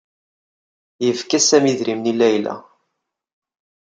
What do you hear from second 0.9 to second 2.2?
Yefka Sami idrimen i